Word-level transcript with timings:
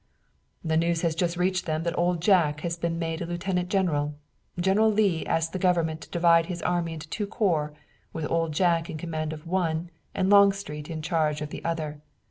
"The 0.63 0.77
news 0.77 1.03
has 1.03 1.13
just 1.13 1.37
reached 1.37 1.67
them 1.67 1.83
that 1.83 1.95
Old 1.95 2.23
Jack 2.23 2.61
has 2.61 2.75
been 2.75 2.97
made 2.97 3.21
a 3.21 3.25
lieutenant 3.27 3.69
general. 3.69 4.15
General 4.59 4.91
Lee 4.91 5.23
asked 5.27 5.53
the 5.53 5.59
government 5.59 6.01
to 6.01 6.09
divide 6.09 6.47
his 6.47 6.63
army 6.63 6.93
into 6.93 7.07
two 7.07 7.27
corps, 7.27 7.75
with 8.11 8.25
Old 8.27 8.51
Jack 8.51 8.89
in 8.89 8.97
command 8.97 9.31
of 9.31 9.45
one 9.45 9.91
and 10.15 10.27
Longstreet 10.31 10.89
in 10.89 11.03
charge 11.03 11.39
of 11.41 11.51
the 11.51 11.63
other. 11.63 12.01